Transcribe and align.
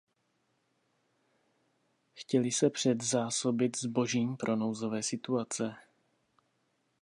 Chtěli 2.13 2.51
se 2.51 2.69
předzásobit 2.69 3.77
zbožím 3.77 4.37
pro 4.37 4.55
nouzové 4.55 5.03
situace. 5.03 5.75